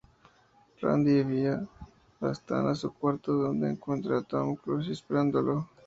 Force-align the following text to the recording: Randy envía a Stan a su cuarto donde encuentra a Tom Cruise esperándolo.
Randy 0.81 1.19
envía 1.19 1.63
a 2.21 2.29
Stan 2.31 2.65
a 2.65 2.73
su 2.73 2.91
cuarto 2.91 3.33
donde 3.33 3.69
encuentra 3.69 4.17
a 4.17 4.23
Tom 4.23 4.55
Cruise 4.55 4.89
esperándolo. 4.89 5.69